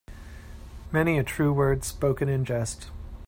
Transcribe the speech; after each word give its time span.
Many 0.91 1.19
a 1.19 1.23
true 1.23 1.53
word 1.53 1.83
spoken 1.83 2.27
in 2.27 2.43
jest. 2.43 2.89